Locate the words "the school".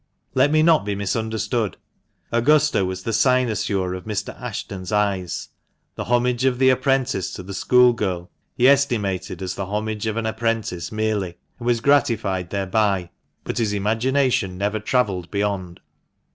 7.43-7.93